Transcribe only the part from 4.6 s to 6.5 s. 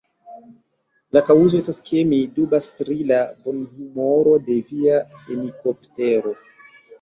via fenikoptero.